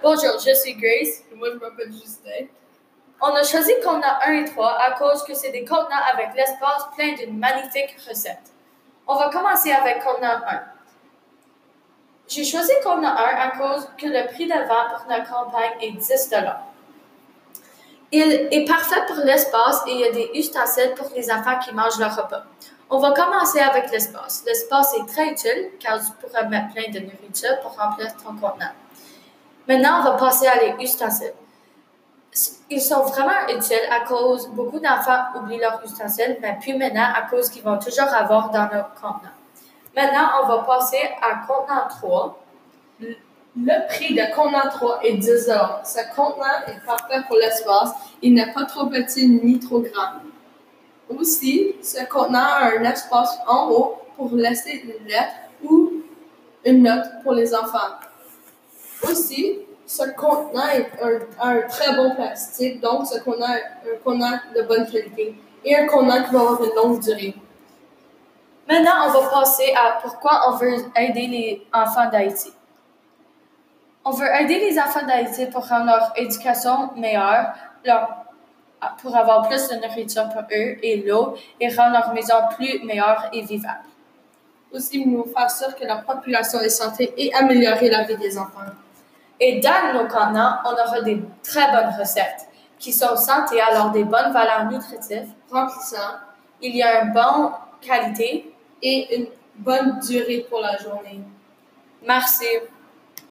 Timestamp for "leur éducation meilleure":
75.86-77.54